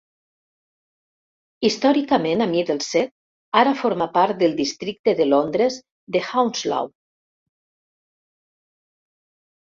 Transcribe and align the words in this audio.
Històricament 1.67 2.39
a 2.45 2.45
Middlesex, 2.53 3.11
ara 3.61 3.73
forma 3.81 4.07
part 4.15 4.39
del 4.39 4.55
Districte 4.61 5.13
de 5.19 5.27
Londres 5.27 5.77
de 6.17 6.23
Hounslow. 6.31 6.89